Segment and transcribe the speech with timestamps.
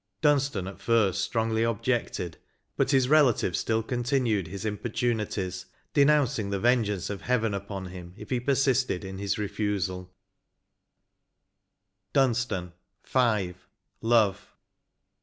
[0.23, 2.39] Dunstan at first strongly objected;
[2.75, 8.31] but his relative still continued his importunities, denouncing the vengeance of Heaven upon him if
[8.31, 10.09] he persisted in his refUsal.
[12.13, 12.73] 139 LXIX.
[13.13, 13.59] DUNSTAN.— V.
[14.01, 14.49] LOVE.